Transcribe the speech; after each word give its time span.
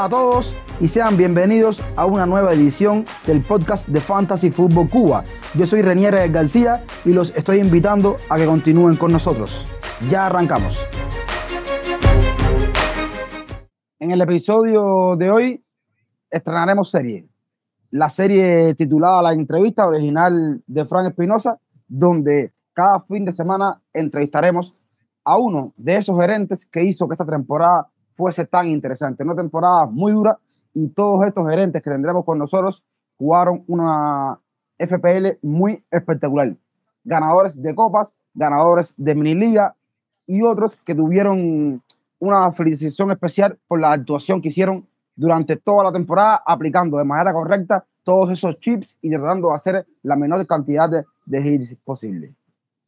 A 0.00 0.08
todos 0.08 0.54
y 0.80 0.88
sean 0.88 1.18
bienvenidos 1.18 1.82
a 1.94 2.06
una 2.06 2.24
nueva 2.24 2.54
edición 2.54 3.04
del 3.26 3.42
podcast 3.42 3.86
de 3.86 4.00
Fantasy 4.00 4.50
Football 4.50 4.88
Cuba. 4.88 5.24
Yo 5.52 5.66
soy 5.66 5.82
Renier 5.82 6.32
García 6.32 6.82
y 7.04 7.12
los 7.12 7.36
estoy 7.36 7.58
invitando 7.58 8.16
a 8.30 8.38
que 8.38 8.46
continúen 8.46 8.96
con 8.96 9.12
nosotros. 9.12 9.66
Ya 10.08 10.24
arrancamos. 10.24 10.74
En 13.98 14.10
el 14.10 14.22
episodio 14.22 15.16
de 15.16 15.30
hoy 15.30 15.64
estrenaremos 16.30 16.90
serie. 16.90 17.28
La 17.90 18.08
serie 18.08 18.74
titulada 18.76 19.20
La 19.20 19.34
entrevista 19.34 19.86
original 19.86 20.62
de 20.66 20.86
Frank 20.86 21.08
Espinosa, 21.08 21.58
donde 21.86 22.54
cada 22.72 23.00
fin 23.00 23.26
de 23.26 23.32
semana 23.32 23.82
entrevistaremos 23.92 24.74
a 25.24 25.36
uno 25.36 25.74
de 25.76 25.96
esos 25.96 26.18
gerentes 26.18 26.64
que 26.64 26.84
hizo 26.84 27.06
que 27.06 27.12
esta 27.12 27.26
temporada 27.26 27.90
fuese 28.20 28.44
tan 28.46 28.68
interesante. 28.68 29.24
Una 29.24 29.34
temporada 29.34 29.86
muy 29.86 30.12
dura 30.12 30.38
y 30.74 30.88
todos 30.88 31.26
estos 31.26 31.48
gerentes 31.48 31.82
que 31.82 31.90
tendremos 31.90 32.24
con 32.24 32.38
nosotros 32.38 32.82
jugaron 33.16 33.64
una 33.66 34.38
FPL 34.78 35.38
muy 35.42 35.82
espectacular. 35.90 36.54
Ganadores 37.02 37.60
de 37.60 37.74
copas, 37.74 38.12
ganadores 38.34 38.92
de 38.98 39.14
mini 39.14 39.34
liga 39.34 39.74
y 40.26 40.42
otros 40.42 40.76
que 40.84 40.94
tuvieron 40.94 41.82
una 42.18 42.52
felicitación 42.52 43.10
especial 43.10 43.58
por 43.66 43.80
la 43.80 43.92
actuación 43.92 44.42
que 44.42 44.48
hicieron 44.48 44.86
durante 45.16 45.56
toda 45.56 45.84
la 45.84 45.92
temporada, 45.92 46.42
aplicando 46.46 46.98
de 46.98 47.04
manera 47.04 47.32
correcta 47.32 47.84
todos 48.04 48.30
esos 48.32 48.58
chips 48.58 48.96
y 49.00 49.10
tratando 49.10 49.48
de 49.48 49.54
hacer 49.54 49.86
la 50.02 50.16
menor 50.16 50.46
cantidad 50.46 50.90
de, 50.90 51.04
de 51.24 51.40
hits 51.40 51.74
posible. 51.84 52.34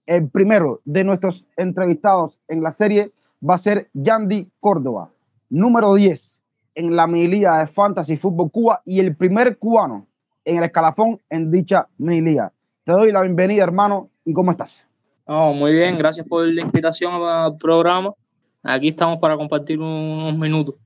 El 0.04 0.28
primero 0.28 0.80
de 0.84 1.04
nuestros 1.04 1.46
entrevistados 1.56 2.38
en 2.48 2.62
la 2.62 2.72
serie 2.72 3.12
va 3.48 3.54
a 3.54 3.58
ser 3.58 3.88
Yandy 3.92 4.50
Córdoba, 4.60 5.10
número 5.52 5.94
10 5.94 6.42
en 6.76 6.96
la 6.96 7.06
milía 7.06 7.52
de 7.56 7.66
Fantasy 7.66 8.16
Fútbol 8.16 8.50
Cuba 8.50 8.80
y 8.86 9.00
el 9.00 9.14
primer 9.14 9.58
cubano 9.58 10.06
en 10.46 10.56
el 10.56 10.64
escalafón 10.64 11.20
en 11.28 11.50
dicha 11.50 11.88
milía. 11.98 12.50
Te 12.84 12.92
doy 12.92 13.12
la 13.12 13.20
bienvenida, 13.20 13.62
hermano, 13.62 14.08
y 14.24 14.32
¿cómo 14.32 14.50
estás? 14.50 14.86
Oh, 15.26 15.52
muy 15.52 15.74
bien, 15.74 15.98
gracias 15.98 16.26
por 16.26 16.46
la 16.46 16.62
invitación 16.62 17.12
al 17.22 17.58
programa. 17.58 18.14
Aquí 18.62 18.88
estamos 18.88 19.18
para 19.18 19.36
compartir 19.36 19.78
unos 19.78 20.36
minutos. 20.38 20.76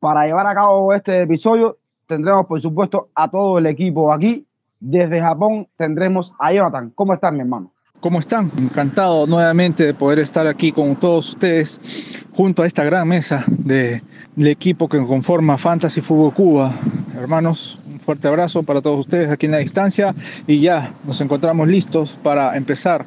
Para 0.00 0.26
llevar 0.26 0.46
a 0.48 0.54
cabo 0.54 0.92
este 0.92 1.22
episodio, 1.22 1.78
tendremos, 2.06 2.46
por 2.46 2.60
supuesto, 2.60 3.10
a 3.14 3.30
todo 3.30 3.58
el 3.58 3.66
equipo 3.66 4.12
aquí. 4.12 4.44
Desde 4.80 5.20
Japón 5.20 5.68
tendremos 5.76 6.32
a 6.40 6.52
Jonathan. 6.52 6.90
¿Cómo 6.96 7.14
estás, 7.14 7.32
mi 7.32 7.40
hermano? 7.40 7.72
¿Cómo 8.00 8.18
están? 8.20 8.52
Encantado 8.58 9.26
nuevamente 9.26 9.86
de 9.86 9.94
poder 9.94 10.18
estar 10.18 10.46
aquí 10.46 10.70
con 10.70 10.96
todos 10.96 11.30
ustedes 11.30 12.26
junto 12.34 12.62
a 12.62 12.66
esta 12.66 12.84
gran 12.84 13.08
mesa 13.08 13.44
del 13.48 14.02
equipo 14.36 14.88
que 14.88 14.98
conforma 15.04 15.56
Fantasy 15.56 16.02
Fútbol 16.02 16.34
Cuba. 16.34 16.72
Hermanos, 17.16 17.80
un 17.86 17.98
fuerte 17.98 18.28
abrazo 18.28 18.62
para 18.62 18.82
todos 18.82 19.00
ustedes 19.00 19.30
aquí 19.30 19.46
en 19.46 19.52
la 19.52 19.58
distancia 19.58 20.14
y 20.46 20.60
ya 20.60 20.92
nos 21.04 21.20
encontramos 21.22 21.68
listos 21.68 22.18
para 22.22 22.56
empezar 22.56 23.06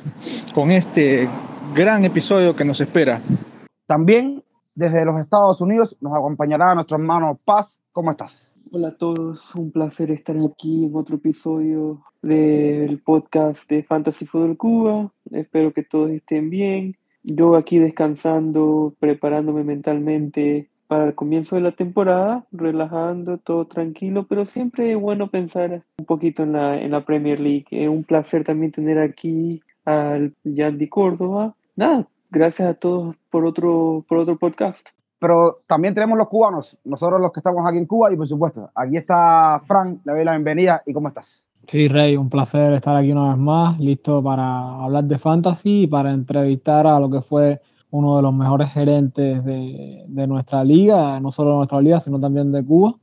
con 0.56 0.72
este 0.72 1.30
gran 1.76 2.04
episodio 2.04 2.56
que 2.56 2.66
nos 2.66 2.82
espera. 2.82 3.22
También 3.86 4.44
desde 4.74 5.06
los 5.06 5.20
Estados 5.20 5.62
Unidos 5.62 5.96
nos 6.02 6.18
acompañará 6.18 6.74
nuestro 6.74 6.98
hermano 6.98 7.40
Paz. 7.46 7.80
¿Cómo 7.92 8.12
estás? 8.12 8.49
Hola 8.72 8.90
a 8.90 8.98
todos, 8.98 9.56
un 9.56 9.72
placer 9.72 10.12
estar 10.12 10.36
aquí 10.38 10.86
en 10.86 10.96
otro 10.96 11.16
episodio 11.16 12.04
del 12.22 13.00
podcast 13.00 13.68
de 13.68 13.82
Fantasy 13.82 14.28
Fútbol 14.28 14.58
Cuba. 14.58 15.12
Espero 15.32 15.74
que 15.74 15.82
todos 15.82 16.12
estén 16.12 16.52
bien. 16.52 16.96
Yo 17.24 17.56
aquí 17.56 17.80
descansando, 17.80 18.94
preparándome 19.00 19.64
mentalmente 19.64 20.70
para 20.86 21.08
el 21.08 21.16
comienzo 21.16 21.56
de 21.56 21.64
la 21.64 21.72
temporada, 21.72 22.46
relajando, 22.52 23.40
todo 23.40 23.66
tranquilo, 23.66 24.28
pero 24.28 24.46
siempre 24.46 24.92
es 24.92 25.00
bueno 25.00 25.32
pensar 25.32 25.84
un 25.98 26.06
poquito 26.06 26.44
en 26.44 26.54
la, 26.54 26.80
en 26.80 26.92
la 26.92 27.04
Premier 27.04 27.40
League. 27.40 27.66
Es 27.72 27.90
un 27.90 28.04
placer 28.04 28.44
también 28.44 28.72
tener 28.72 29.00
aquí 29.00 29.64
al 29.84 30.36
Yandy 30.44 30.90
Córdoba. 30.90 31.56
Nada, 31.76 32.08
gracias 32.30 32.70
a 32.70 32.76
todos 32.76 33.16
por 33.32 33.46
otro, 33.46 34.06
por 34.08 34.20
otro 34.20 34.38
podcast 34.38 34.88
pero 35.20 35.60
también 35.68 35.94
tenemos 35.94 36.18
los 36.18 36.30
cubanos, 36.30 36.78
nosotros 36.86 37.20
los 37.20 37.32
que 37.32 37.42
estamos 37.42 37.68
aquí 37.68 37.78
en 37.78 37.86
Cuba 37.86 38.12
y 38.12 38.16
por 38.16 38.28
supuesto, 38.28 38.70
aquí 38.74 38.98
está 38.98 39.62
Frank, 39.68 40.00
le 40.06 40.14
doy 40.14 40.24
la 40.24 40.32
bienvenida 40.32 40.82
y 40.86 40.94
¿cómo 40.94 41.10
estás? 41.10 41.46
Sí, 41.68 41.88
Rey, 41.88 42.18
un 42.18 42.30
placer 42.30 42.74
estar 42.74 42.96
aquí 42.96 43.12
una 43.12 43.30
vez 43.30 43.38
más, 43.38 43.80
listo 43.80 44.24
para 44.24 44.84
hablar 44.84 45.04
de 45.04 45.18
fantasy 45.20 45.84
y 45.84 45.88
para 45.88 46.12
entrevistar 46.12 46.88
a 46.88 47.00
lo 47.00 47.10
que 47.12 47.22
fue 47.22 47.62
uno 47.92 48.16
de 48.16 48.22
los 48.24 48.34
mejores 48.34 48.72
gerentes 48.72 49.44
de, 49.44 50.04
de 50.08 50.28
nuestra 50.28 50.64
liga, 50.64 51.20
no 51.20 51.32
solo 51.32 51.52
de 51.52 51.58
nuestra 51.58 51.82
liga, 51.82 52.00
sino 52.00 52.20
también 52.20 52.52
de 52.52 52.64
Cuba. 52.64 52.96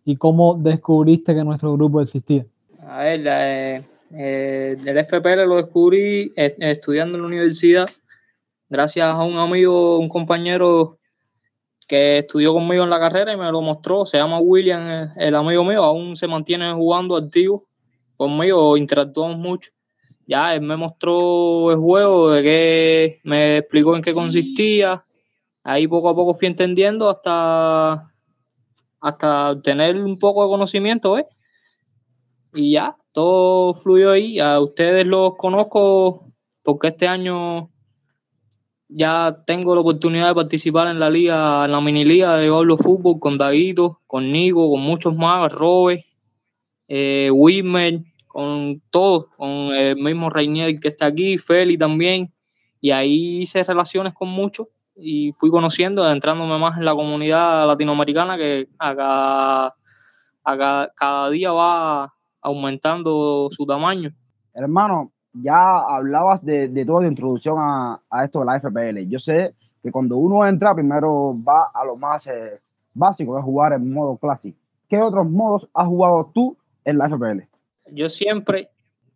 y 0.04 0.16
cómo 0.16 0.54
descubriste 0.54 1.34
que 1.34 1.44
nuestro 1.44 1.72
grupo 1.74 2.00
existía? 2.00 2.46
A 2.86 3.00
ver, 3.00 3.22
eh, 3.26 3.82
eh, 4.12 4.76
el 4.84 4.98
FPL 4.98 5.46
lo 5.46 5.56
descubrí 5.56 6.32
estudiando 6.36 7.16
en 7.16 7.22
la 7.22 7.28
universidad. 7.28 7.86
Gracias 8.68 9.06
a 9.06 9.24
un 9.24 9.36
amigo, 9.36 9.98
un 9.98 10.08
compañero 10.08 10.98
que 11.86 12.18
estudió 12.18 12.52
conmigo 12.52 12.84
en 12.84 12.90
la 12.90 13.00
carrera 13.00 13.32
y 13.32 13.36
me 13.36 13.50
lo 13.50 13.62
mostró, 13.62 14.04
se 14.04 14.18
llama 14.18 14.40
William, 14.40 15.10
el 15.16 15.34
amigo 15.34 15.64
mío, 15.64 15.82
aún 15.82 16.16
se 16.16 16.26
mantiene 16.26 16.72
jugando 16.74 17.16
activo 17.16 17.66
conmigo, 18.16 18.76
interactuamos 18.76 19.38
mucho 19.38 19.70
ya 20.28 20.54
él 20.54 20.60
me 20.60 20.76
mostró 20.76 21.72
el 21.72 21.78
juego, 21.78 22.30
de 22.30 23.18
me 23.24 23.56
explicó 23.56 23.96
en 23.96 24.02
qué 24.02 24.12
consistía. 24.12 25.02
Ahí 25.64 25.88
poco 25.88 26.10
a 26.10 26.14
poco 26.14 26.34
fui 26.34 26.48
entendiendo 26.48 27.08
hasta, 27.08 28.12
hasta 29.00 29.60
tener 29.62 29.96
un 29.96 30.18
poco 30.18 30.44
de 30.44 30.50
conocimiento, 30.50 31.16
¿eh? 31.16 31.26
Y 32.52 32.72
ya, 32.72 32.94
todo 33.12 33.72
fluyó 33.72 34.10
ahí. 34.10 34.38
A 34.38 34.60
ustedes 34.60 35.06
los 35.06 35.34
conozco 35.36 36.30
porque 36.62 36.88
este 36.88 37.08
año 37.08 37.70
ya 38.88 39.42
tengo 39.46 39.74
la 39.74 39.80
oportunidad 39.80 40.28
de 40.28 40.34
participar 40.34 40.88
en 40.88 41.00
la 41.00 41.08
liga, 41.08 41.64
en 41.64 41.72
la 41.72 41.80
mini 41.80 42.04
liga 42.04 42.36
de 42.36 42.50
Pablo 42.50 42.76
Fútbol 42.76 43.18
con 43.18 43.38
Daguito, 43.38 44.02
con 44.06 44.30
Nico, 44.30 44.70
con 44.70 44.82
muchos 44.82 45.16
más, 45.16 45.50
Robe, 45.52 46.04
eh, 46.86 47.30
con 48.38 48.80
todos, 48.90 49.26
con 49.36 49.74
el 49.74 49.96
mismo 49.96 50.30
Reinier 50.30 50.78
que 50.78 50.86
está 50.86 51.06
aquí, 51.06 51.38
Feli 51.38 51.76
también, 51.76 52.32
y 52.80 52.92
ahí 52.92 53.40
hice 53.40 53.64
relaciones 53.64 54.14
con 54.14 54.28
muchos 54.28 54.68
y 54.94 55.32
fui 55.32 55.50
conociendo, 55.50 56.04
adentrándome 56.04 56.56
más 56.56 56.78
en 56.78 56.84
la 56.84 56.94
comunidad 56.94 57.66
latinoamericana 57.66 58.36
que 58.36 58.68
a 58.78 59.74
cada, 60.44 61.30
día 61.30 61.50
va 61.50 62.14
aumentando 62.40 63.48
su 63.50 63.66
tamaño. 63.66 64.14
Hermano, 64.54 65.10
ya 65.32 65.78
hablabas 65.80 66.44
de, 66.44 66.68
de 66.68 66.84
toda 66.86 67.08
introducción 67.08 67.56
a, 67.58 68.00
esto 68.24 68.38
de 68.38 68.44
la 68.44 68.60
FPL. 68.60 69.08
Yo 69.08 69.18
sé 69.18 69.56
que 69.82 69.90
cuando 69.90 70.16
uno 70.16 70.46
entra, 70.46 70.76
primero 70.76 71.36
va 71.42 71.72
a 71.74 71.84
lo 71.84 71.96
más 71.96 72.28
eh, 72.28 72.60
básico, 72.94 73.32
que 73.32 73.40
es 73.40 73.44
jugar 73.44 73.72
en 73.72 73.92
modo 73.92 74.16
clásico. 74.16 74.56
¿Qué 74.88 75.02
otros 75.02 75.28
modos 75.28 75.68
has 75.74 75.88
jugado 75.88 76.30
tú 76.32 76.56
en 76.84 76.98
la 76.98 77.08
FPL? 77.08 77.47
Yo 77.92 78.08
siempre 78.08 78.70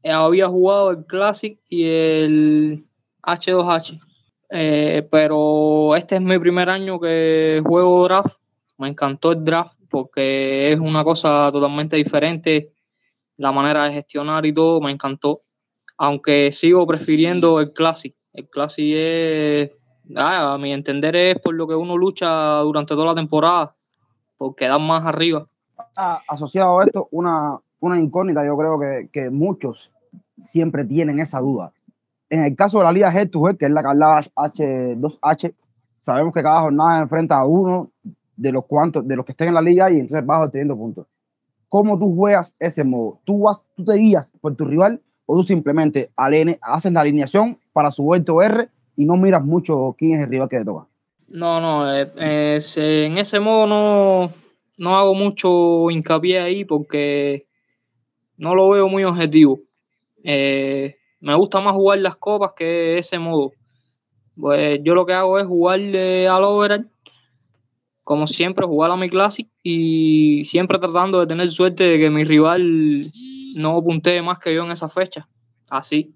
había 0.05 0.49
jugado 0.49 0.91
el 0.91 1.07
Classic 1.07 1.59
y 1.69 1.85
el 1.85 2.87
H2H. 3.23 4.01
Eh, 4.55 5.09
pero 5.11 5.97
este 5.97 6.17
es 6.17 6.21
mi 6.21 6.39
primer 6.39 6.69
año 6.69 7.01
que 7.01 7.63
juego 7.65 8.05
draft. 8.05 8.37
Me 8.79 8.89
encantó 8.89 9.33
el 9.33 9.45
draft 9.45 9.79
porque 9.91 10.73
es 10.73 10.81
una 10.81 11.05
cosa 11.05 11.51
totalmente 11.53 11.97
diferente. 11.97 12.73
La 13.37 13.53
manera 13.53 13.85
de 13.85 13.95
gestionar 13.95 14.45
y 14.45 14.53
todo 14.53 14.81
me 14.81 14.91
encantó. 14.91 15.43
Aunque 15.97 16.53
sigo 16.53 16.87
prefiriendo 16.87 17.61
el 17.61 17.73
Classic. 17.73 18.15
El 18.33 18.49
Classic 18.49 18.95
es, 18.97 19.83
ah, 20.17 20.55
a 20.55 20.59
mi 20.59 20.73
entender, 20.73 21.15
es 21.17 21.39
por 21.39 21.55
lo 21.55 21.67
que 21.67 21.75
uno 21.75 21.97
lucha 21.97 22.57
durante 22.59 22.95
toda 22.95 23.07
la 23.07 23.15
temporada. 23.15 23.75
Por 24.37 24.55
quedar 24.55 24.81
más 24.81 25.07
arriba. 25.07 25.47
asociado 26.27 26.81
a 26.81 26.85
esto, 26.85 27.09
una, 27.11 27.59
una 27.82 28.00
incógnita, 28.00 28.44
yo 28.46 28.56
creo 28.56 28.79
que, 28.81 29.08
que 29.12 29.31
muchos 29.31 29.93
siempre 30.38 30.84
tienen 30.84 31.20
esa 31.20 31.40
duda 31.40 31.73
en 32.32 32.44
el 32.44 32.56
caso 32.56 32.79
de 32.79 32.84
la 32.84 32.93
Liga 32.93 33.12
Head 33.12 33.29
to 33.29 33.46
Head, 33.46 33.58
que 33.58 33.67
es 33.67 33.70
la 33.70 33.82
que 33.82 33.88
hablaba 33.88 34.23
H2H, 34.23 35.55
sabemos 36.00 36.32
que 36.32 36.43
cada 36.43 36.62
jornada 36.62 37.02
enfrenta 37.02 37.37
a 37.37 37.44
uno 37.44 37.90
de 38.37 38.52
los 38.52 38.64
cuantos, 38.64 39.06
de 39.06 39.17
los 39.17 39.26
que 39.26 39.32
estén 39.32 39.49
en 39.49 39.55
la 39.55 39.61
liga 39.61 39.90
y 39.90 40.00
entonces 40.00 40.25
vas 40.25 40.46
obteniendo 40.46 40.75
puntos. 40.75 41.06
¿Cómo 41.69 41.99
tú 41.99 42.17
juegas 42.17 42.50
ese 42.58 42.84
modo? 42.84 43.20
¿Tú, 43.25 43.40
vas, 43.43 43.69
tú 43.76 43.85
te 43.85 43.96
guías 43.96 44.32
por 44.40 44.56
tu 44.56 44.64
rival 44.64 45.02
o 45.26 45.37
tú 45.37 45.43
simplemente 45.43 46.11
haces 46.17 46.93
la 46.93 47.02
alineación 47.02 47.58
para 47.75 47.90
su 47.90 48.02
vuelto 48.02 48.40
R 48.40 48.67
y 48.96 49.05
no 49.05 49.19
miras 49.19 49.44
mucho 49.44 49.94
quién 49.99 50.14
es 50.14 50.25
el 50.25 50.31
rival 50.31 50.49
que 50.49 50.58
te 50.58 50.64
toca? 50.64 50.87
No, 51.28 51.61
no, 51.61 51.94
eh, 51.94 52.58
en 52.76 53.19
ese 53.19 53.40
modo 53.40 53.67
no, 53.67 54.28
no 54.78 54.96
hago 54.96 55.14
mucho 55.14 55.90
hincapié 55.90 56.40
ahí 56.40 56.64
porque 56.64 57.44
no 58.37 58.55
lo 58.55 58.70
veo 58.70 58.88
muy 58.88 59.05
objetivo. 59.05 59.61
Eh, 60.25 60.96
me 61.20 61.34
gusta 61.37 61.61
más 61.61 61.75
jugar 61.75 61.99
las 61.99 62.17
copas 62.17 62.52
que 62.56 62.99
ese 62.99 63.19
modo. 63.19 63.52
Pues 64.38 64.81
yo 64.82 64.94
lo 64.94 65.06
que 65.06 65.12
hago 65.12 65.38
es 65.38 65.46
jugarle 65.46 66.26
al 66.26 66.44
overall, 66.44 66.88
como 68.02 68.26
siempre, 68.26 68.67
jugar 68.67 68.90
a 68.90 68.96
mi 68.96 69.08
Classic 69.08 69.49
y 69.62 70.44
siempre 70.44 70.79
tratando 70.79 71.20
de 71.20 71.26
tener 71.26 71.49
suerte 71.49 71.84
de 71.84 71.99
que 71.99 72.11
mi 72.11 72.25
rival 72.25 73.02
no 73.56 73.82
puntee 73.82 74.23
más 74.23 74.38
que 74.38 74.55
yo 74.55 74.64
en 74.64 74.73
esa 74.73 74.88
fecha. 74.88 75.28
Así. 75.70 76.14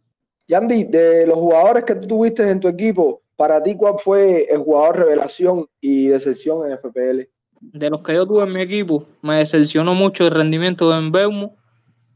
Yandy, 0.48 0.84
de 0.84 1.26
los 1.26 1.36
jugadores 1.36 1.84
que 1.84 1.94
tú 1.94 2.08
tuviste 2.08 2.48
en 2.48 2.60
tu 2.60 2.69
equipo, 2.69 3.22
para 3.36 3.62
ti, 3.62 3.76
¿cuál 3.76 3.94
fue 4.02 4.46
el 4.50 4.58
jugador 4.58 4.98
revelación 4.98 5.66
y 5.80 6.08
decepción 6.08 6.70
en 6.70 6.78
FPL? 6.78 7.28
De 7.60 7.90
los 7.90 8.00
que 8.02 8.14
yo 8.14 8.26
tuve 8.26 8.44
en 8.44 8.52
mi 8.52 8.62
equipo, 8.62 9.04
me 9.22 9.38
decepcionó 9.38 9.94
mucho 9.94 10.24
el 10.26 10.32
rendimiento 10.32 10.90
de 10.90 10.98
Embeumo 10.98 11.56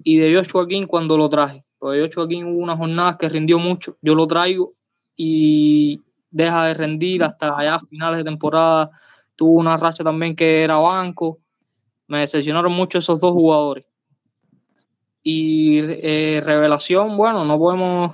y 0.02 0.18
de 0.18 0.34
Joshua 0.34 0.66
King 0.66 0.86
cuando 0.86 1.16
lo 1.16 1.28
traje. 1.28 1.64
Porque 1.78 2.08
yo 2.14 2.22
aquí 2.22 2.44
hubo 2.44 2.58
unas 2.58 2.78
jornadas 2.78 3.16
que 3.16 3.28
rindió 3.28 3.58
mucho, 3.58 3.96
yo 4.02 4.14
lo 4.14 4.26
traigo 4.26 4.74
y 5.16 6.00
deja 6.30 6.66
de 6.66 6.74
rendir 6.74 7.22
hasta 7.24 7.56
allá 7.56 7.76
a 7.76 7.80
finales 7.80 8.18
de 8.18 8.24
temporada. 8.24 8.90
Tuvo 9.36 9.52
una 9.52 9.76
racha 9.76 10.04
también 10.04 10.36
que 10.36 10.62
era 10.62 10.76
banco. 10.76 11.38
Me 12.06 12.20
decepcionaron 12.20 12.72
mucho 12.72 12.98
esos 12.98 13.20
dos 13.20 13.32
jugadores. 13.32 13.86
Y 15.22 15.78
eh, 15.80 16.40
revelación, 16.44 17.16
bueno, 17.16 17.44
no 17.44 17.58
podemos 17.58 18.12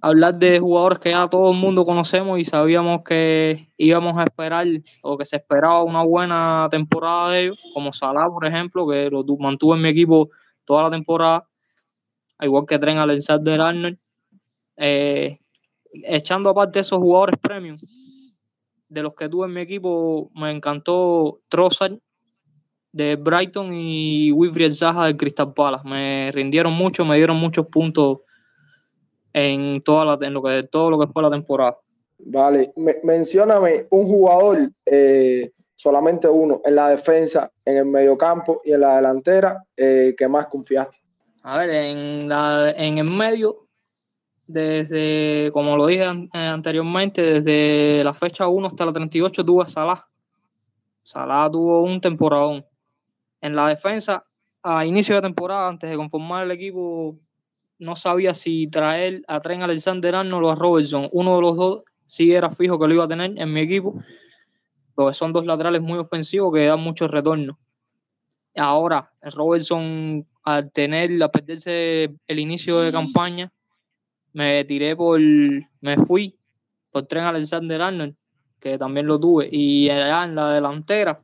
hablar 0.00 0.38
de 0.38 0.58
jugadores 0.58 0.98
que 0.98 1.10
ya 1.10 1.28
todo 1.28 1.52
el 1.52 1.58
mundo 1.58 1.84
conocemos 1.84 2.38
y 2.38 2.44
sabíamos 2.44 3.02
que 3.02 3.68
íbamos 3.76 4.16
a 4.18 4.24
esperar 4.24 4.66
o 5.02 5.18
que 5.18 5.24
se 5.24 5.36
esperaba 5.36 5.82
una 5.82 6.02
buena 6.02 6.68
temporada 6.70 7.30
de 7.30 7.40
ellos, 7.42 7.58
como 7.74 7.92
Salah, 7.92 8.28
por 8.28 8.46
ejemplo, 8.46 8.88
que 8.88 9.10
lo 9.10 9.24
mantuvo 9.38 9.74
en 9.74 9.82
mi 9.82 9.90
equipo 9.90 10.30
toda 10.70 10.84
la 10.84 10.90
temporada 10.90 11.48
igual 12.40 12.64
que 12.64 12.78
Tren 12.78 12.98
Alexander 12.98 13.60
Arnold. 13.60 13.98
Eh, 14.76 15.40
echando 16.04 16.50
aparte 16.50 16.78
esos 16.78 17.00
jugadores 17.00 17.36
premium, 17.40 17.76
de 18.88 19.02
los 19.02 19.14
que 19.14 19.28
tuve 19.28 19.46
en 19.46 19.52
mi 19.52 19.62
equipo, 19.62 20.30
me 20.32 20.52
encantó 20.52 21.40
Trossard 21.48 21.98
de 22.92 23.16
Brighton 23.16 23.74
y 23.74 24.30
Wilfried 24.30 24.70
Zaha 24.70 25.06
de 25.06 25.16
Crystal 25.16 25.52
Palace. 25.52 25.88
Me 25.88 26.30
rindieron 26.32 26.72
mucho, 26.72 27.04
me 27.04 27.16
dieron 27.16 27.36
muchos 27.36 27.66
puntos 27.66 28.18
en, 29.32 29.82
toda 29.82 30.04
la, 30.04 30.24
en 30.24 30.34
lo 30.34 30.40
que, 30.40 30.62
todo 30.62 30.88
lo 30.88 31.00
que 31.00 31.12
fue 31.12 31.20
la 31.20 31.30
temporada. 31.30 31.78
Vale, 32.18 32.72
mencióname 33.02 33.86
un 33.90 34.06
jugador, 34.06 34.70
eh, 34.86 35.50
solamente 35.80 36.28
uno, 36.28 36.60
en 36.62 36.74
la 36.74 36.90
defensa, 36.90 37.50
en 37.64 37.78
el 37.78 37.86
mediocampo 37.86 38.60
y 38.66 38.72
en 38.72 38.82
la 38.82 38.96
delantera, 38.96 39.64
eh, 39.74 40.14
que 40.14 40.28
más 40.28 40.46
confiaste. 40.48 40.98
A 41.42 41.56
ver, 41.56 41.70
en, 41.70 42.28
la, 42.28 42.74
en 42.76 42.98
el 42.98 43.10
medio, 43.10 43.66
desde, 44.46 45.50
como 45.54 45.78
lo 45.78 45.86
dije 45.86 46.02
eh, 46.02 46.28
anteriormente, 46.38 47.40
desde 47.40 48.04
la 48.04 48.12
fecha 48.12 48.46
1 48.46 48.66
hasta 48.66 48.84
la 48.84 48.92
38 48.92 49.42
tuvo 49.42 49.62
a 49.62 49.66
Salah. 49.66 50.06
Salah 51.02 51.48
tuvo 51.50 51.82
un 51.82 51.98
temporadón. 51.98 52.62
En 53.40 53.56
la 53.56 53.68
defensa, 53.68 54.26
a 54.62 54.84
inicio 54.84 55.14
de 55.14 55.22
temporada, 55.22 55.66
antes 55.66 55.88
de 55.88 55.96
conformar 55.96 56.44
el 56.44 56.50
equipo, 56.50 57.16
no 57.78 57.96
sabía 57.96 58.34
si 58.34 58.66
traer 58.66 59.22
a 59.28 59.40
Tren 59.40 59.62
Alexander 59.62 60.14
Arnold 60.14 60.44
o 60.44 60.50
a 60.50 60.56
Robertson. 60.56 61.08
Uno 61.10 61.36
de 61.36 61.40
los 61.40 61.56
dos 61.56 61.84
sí 62.04 62.32
era 62.34 62.50
fijo 62.50 62.78
que 62.78 62.86
lo 62.86 62.92
iba 62.92 63.04
a 63.04 63.08
tener 63.08 63.32
en 63.38 63.50
mi 63.50 63.62
equipo, 63.62 63.94
porque 64.94 65.14
son 65.14 65.32
dos 65.32 65.46
laterales 65.46 65.82
muy 65.82 65.98
ofensivos 65.98 66.52
que 66.54 66.66
dan 66.66 66.80
mucho 66.80 67.08
retorno. 67.08 67.58
Ahora, 68.56 69.12
Robertson 69.22 70.26
al 70.42 70.72
tener, 70.72 71.22
a 71.22 71.30
perderse 71.30 72.14
el 72.26 72.38
inicio 72.38 72.80
de 72.80 72.92
campaña, 72.92 73.52
me 74.32 74.64
tiré 74.64 74.96
por, 74.96 75.20
me 75.20 75.96
fui 76.06 76.38
por 76.90 77.06
tren 77.06 77.24
Alexander 77.24 77.80
Arnold, 77.82 78.16
que 78.58 78.78
también 78.78 79.06
lo 79.06 79.18
tuve, 79.18 79.48
y 79.50 79.88
allá 79.90 80.24
en 80.24 80.34
la 80.34 80.52
delantera. 80.52 81.22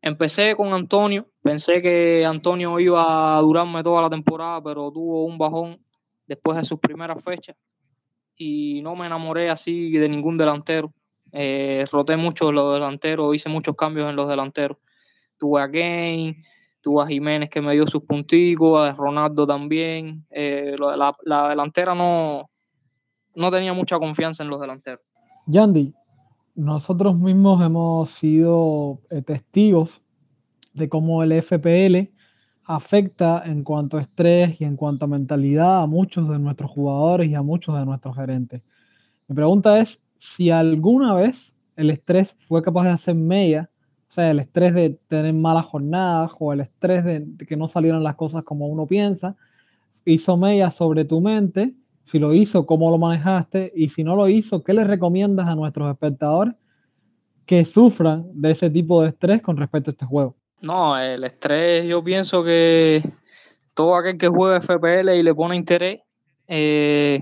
Empecé 0.00 0.56
con 0.56 0.74
Antonio, 0.74 1.28
pensé 1.42 1.80
que 1.80 2.24
Antonio 2.26 2.78
iba 2.80 3.36
a 3.36 3.40
durarme 3.40 3.82
toda 3.82 4.02
la 4.02 4.10
temporada, 4.10 4.62
pero 4.62 4.90
tuvo 4.90 5.24
un 5.24 5.38
bajón 5.38 5.80
después 6.26 6.56
de 6.56 6.64
sus 6.64 6.80
primeras 6.80 7.22
fechas 7.22 7.56
y 8.36 8.80
no 8.82 8.96
me 8.96 9.06
enamoré 9.06 9.50
así 9.50 9.92
de 9.92 10.08
ningún 10.08 10.36
delantero. 10.36 10.92
Eh, 11.32 11.84
roté 11.90 12.16
mucho 12.16 12.52
los 12.52 12.74
delanteros, 12.74 13.34
hice 13.34 13.48
muchos 13.48 13.74
cambios 13.74 14.08
en 14.08 14.16
los 14.16 14.28
delanteros. 14.28 14.78
Tuve 15.38 15.62
a 15.62 15.66
Gain, 15.66 16.44
tuvo 16.82 17.00
a 17.00 17.08
Jiménez 17.08 17.48
que 17.48 17.62
me 17.62 17.72
dio 17.72 17.86
sus 17.86 18.02
punticos, 18.02 18.86
a 18.86 18.92
Ronaldo 18.92 19.46
también. 19.46 20.26
Eh, 20.30 20.76
la, 20.78 21.48
delantera 21.48 21.94
no, 21.94 22.50
no 23.34 23.50
tenía 23.50 23.72
mucha 23.72 23.98
confianza 23.98 24.42
en 24.42 24.50
los 24.50 24.60
delanteros. 24.60 25.00
Yandy, 25.46 25.94
nosotros 26.54 27.16
mismos 27.16 27.64
hemos 27.64 28.10
sido 28.10 29.00
eh, 29.10 29.22
testigos 29.22 30.02
de 30.74 30.88
cómo 30.88 31.22
el 31.22 31.32
FPL 31.42 32.12
afecta 32.64 33.42
en 33.44 33.64
cuanto 33.64 33.96
a 33.96 34.02
estrés 34.02 34.60
y 34.60 34.64
en 34.64 34.76
cuanto 34.76 35.06
a 35.06 35.08
mentalidad 35.08 35.82
a 35.82 35.86
muchos 35.86 36.28
de 36.28 36.38
nuestros 36.38 36.70
jugadores 36.70 37.28
y 37.28 37.34
a 37.34 37.42
muchos 37.42 37.76
de 37.76 37.84
nuestros 37.84 38.14
gerentes. 38.14 38.62
Mi 39.28 39.34
pregunta 39.34 39.78
es 39.78 40.01
si 40.22 40.50
alguna 40.50 41.14
vez 41.14 41.56
el 41.74 41.90
estrés 41.90 42.34
fue 42.38 42.62
capaz 42.62 42.84
de 42.84 42.90
hacer 42.90 43.14
media 43.16 43.68
o 44.12 44.14
sea, 44.14 44.30
el 44.30 44.40
estrés 44.40 44.74
de 44.74 44.90
tener 45.08 45.32
malas 45.32 45.64
jornadas 45.64 46.32
o 46.38 46.52
el 46.52 46.60
estrés 46.60 47.02
de, 47.02 47.26
que 47.48 47.56
no 47.56 47.66
salieran 47.66 48.04
las 48.04 48.14
cosas 48.14 48.42
como 48.42 48.66
uno 48.66 48.86
piensa, 48.86 49.36
hizo 50.04 50.36
mella 50.36 50.70
sobre 50.70 51.06
tu 51.06 51.22
mente. 51.22 51.72
Si 52.04 52.18
lo 52.18 52.34
hizo, 52.34 52.66
¿cómo 52.66 52.90
lo 52.90 52.98
manejaste? 52.98 53.72
Y 53.74 53.88
si 53.88 54.04
no 54.04 54.14
lo 54.14 54.28
hizo, 54.28 54.62
¿qué 54.62 54.74
le 54.74 54.84
recomiendas 54.84 55.48
a 55.48 55.54
nuestros 55.54 55.90
espectadores 55.90 56.54
que 57.46 57.64
sufran 57.64 58.26
de 58.34 58.50
ese 58.50 58.68
tipo 58.68 59.00
de 59.00 59.08
estrés 59.08 59.40
con 59.40 59.56
respecto 59.56 59.90
a 59.90 59.92
este 59.92 60.04
juego? 60.04 60.36
No, 60.60 60.98
el 60.98 61.24
estrés 61.24 61.88
yo 61.88 62.04
pienso 62.04 62.44
que 62.44 63.02
todo 63.74 63.96
aquel 63.96 64.18
que 64.18 64.28
juega 64.28 64.60
FPL 64.60 65.08
y 65.16 65.22
le 65.22 65.34
pone 65.34 65.56
interés, 65.56 66.00
eh, 66.48 67.18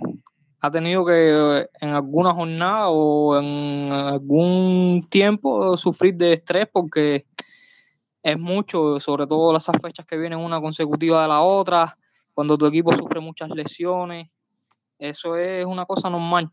ha 0.61 0.71
tenido 0.71 1.05
que 1.07 1.67
en 1.81 1.89
alguna 1.91 2.35
jornada 2.35 2.89
o 2.91 3.39
en 3.39 3.93
algún 3.93 5.07
tiempo 5.09 5.77
sufrir 5.77 6.15
de 6.17 6.35
estrés 6.35 6.69
porque 6.71 7.27
es 8.23 8.39
mucho, 8.39 9.01
sobre 9.01 9.27
todo 9.27 9.53
las 9.53 9.71
fechas 9.81 10.05
que 10.05 10.19
vienen 10.19 10.39
una 10.39 10.61
consecutiva 10.61 11.23
de 11.23 11.29
la 11.29 11.41
otra, 11.41 11.97
cuando 12.35 12.59
tu 12.59 12.67
equipo 12.67 12.95
sufre 12.95 13.21
muchas 13.21 13.49
lesiones. 13.51 14.29
Eso 14.99 15.37
es 15.37 15.65
una 15.65 15.87
cosa 15.87 16.11
normal, 16.11 16.51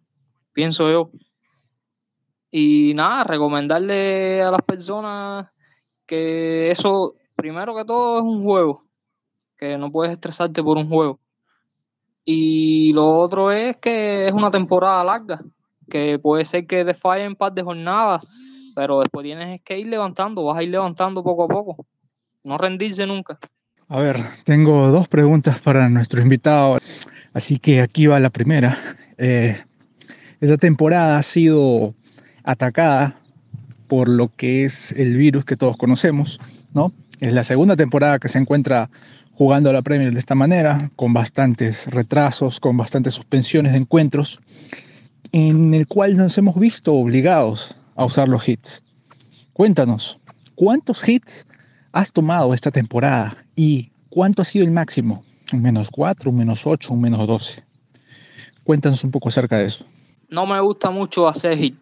pienso 0.54 0.90
yo. 0.90 1.12
Y 2.50 2.94
nada, 2.94 3.26
recomendarle 3.26 4.42
a 4.42 4.52
las 4.52 4.62
personas 4.62 5.48
que 6.06 6.72
eso, 6.72 7.16
primero 7.36 7.76
que 7.76 7.84
todo, 7.84 8.20
es 8.20 8.24
un 8.24 8.44
juego, 8.44 8.86
que 9.58 9.78
no 9.78 9.92
puedes 9.92 10.14
estresarte 10.14 10.64
por 10.64 10.78
un 10.78 10.88
juego. 10.88 11.20
Y 12.30 12.92
lo 12.92 13.20
otro 13.20 13.54
es 13.54 13.78
que 13.78 14.28
es 14.28 14.34
una 14.34 14.52
temporada 14.52 15.02
larga, 15.02 15.42
que 15.90 16.20
puede 16.20 16.44
ser 16.44 16.68
que 16.68 16.84
te 16.84 16.94
fallen 16.94 17.30
un 17.30 17.36
par 17.38 17.54
de 17.54 17.64
jornadas, 17.64 18.28
pero 18.76 19.00
después 19.00 19.24
tienes 19.24 19.62
que 19.64 19.80
ir 19.80 19.88
levantando, 19.88 20.44
vas 20.44 20.58
a 20.58 20.64
ir 20.64 20.68
levantando 20.68 21.24
poco 21.24 21.46
a 21.46 21.48
poco, 21.48 21.86
no 22.44 22.58
rendirse 22.58 23.06
nunca. 23.06 23.40
A 23.88 24.02
ver, 24.02 24.18
tengo 24.44 24.92
dos 24.92 25.08
preguntas 25.08 25.60
para 25.60 25.88
nuestro 25.88 26.22
invitado, 26.22 26.80
así 27.34 27.60
que 27.60 27.80
aquí 27.80 28.08
va 28.08 28.20
la 28.20 28.30
primera. 28.30 28.78
Eh, 29.18 29.56
esa 30.42 30.58
temporada 30.58 31.20
ha 31.20 31.24
sido 31.24 31.96
atacada 32.44 33.22
por 33.88 34.10
lo 34.10 34.28
que 34.36 34.66
es 34.66 34.92
el 34.92 35.16
virus 35.16 35.46
que 35.46 35.56
todos 35.56 35.78
conocemos, 35.78 36.42
¿no? 36.74 36.92
Es 37.22 37.32
la 37.32 37.44
segunda 37.44 37.78
temporada 37.78 38.20
que 38.20 38.28
se 38.28 38.38
encuentra 38.38 38.90
jugando 39.38 39.70
a 39.70 39.74
la 39.74 39.84
Premier 39.84 40.12
de 40.12 40.18
esta 40.18 40.34
manera, 40.34 40.90
con 40.96 41.14
bastantes 41.14 41.86
retrasos, 41.92 42.60
con 42.60 42.76
bastantes 42.76 43.14
suspensiones 43.14 43.74
de 43.74 43.78
encuentros, 43.78 44.40
en 45.32 45.76
el 45.76 45.86
cual 45.86 46.18
nos 46.18 46.36
hemos 46.40 46.60
visto 46.60 46.96
obligados 46.96 47.76
a 47.96 48.06
usar 48.06 48.28
los 48.28 48.50
hits. 48.50 48.82
Cuéntanos, 49.54 50.20
¿cuántos 50.56 51.08
hits 51.08 51.46
has 51.92 52.12
tomado 52.12 52.56
esta 52.56 52.72
temporada 52.72 53.38
y 53.56 53.92
cuánto 54.10 54.42
ha 54.42 54.46
sido 54.46 54.66
el 54.66 54.72
máximo? 54.72 55.24
¿Un 55.54 55.62
menos 55.62 55.92
4, 55.92 56.32
un 56.32 56.38
menos 56.38 56.66
8, 56.66 56.92
un 56.92 57.02
menos 57.02 57.28
12? 57.28 57.64
Cuéntanos 58.64 59.04
un 59.04 59.12
poco 59.12 59.30
acerca 59.30 59.60
de 59.60 59.66
eso. 59.66 59.86
No 60.30 60.48
me 60.48 60.60
gusta 60.62 60.90
mucho 60.90 61.28
hacer 61.28 61.64
hits 61.64 61.80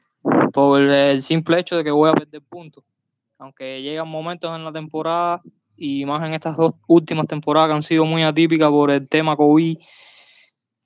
por 0.52 0.82
el 0.82 1.22
simple 1.22 1.62
hecho 1.62 1.78
de 1.78 1.86
que 1.86 1.92
voy 1.92 2.10
a 2.10 2.14
perder 2.14 2.42
puntos. 2.42 2.84
Aunque 3.40 3.82
llegan 3.82 4.10
momentos 4.10 4.54
en 4.54 4.66
la 4.66 4.74
temporada 4.74 5.42
y 5.78 6.06
más 6.06 6.26
en 6.26 6.34
estas 6.34 6.58
dos 6.58 6.74
últimas 6.88 7.28
temporadas 7.28 7.70
que 7.70 7.76
han 7.76 7.84
sido 7.84 8.06
muy 8.06 8.24
atípicas 8.24 8.70
por 8.70 8.92
el 8.92 9.08
tema 9.08 9.36
COVID, 9.36 9.78